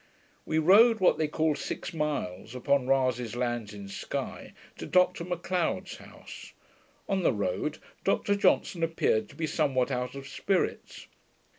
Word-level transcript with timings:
We 0.47 0.57
rode 0.57 0.99
what 0.99 1.19
they 1.19 1.27
call 1.27 1.53
six 1.53 1.93
miles, 1.93 2.55
upon 2.55 2.87
Rasay's 2.87 3.35
lands 3.35 3.71
in 3.71 3.87
Sky, 3.87 4.53
to 4.79 4.87
Dr 4.87 5.23
Macleod's 5.23 5.97
house. 5.97 6.53
On 7.07 7.21
the 7.21 7.31
road 7.31 7.77
Dr 8.03 8.33
Johnson 8.35 8.81
appeared 8.81 9.29
to 9.29 9.35
be 9.35 9.45
somewhat 9.45 9.91
out 9.91 10.15
of 10.15 10.27
spirits. 10.27 11.05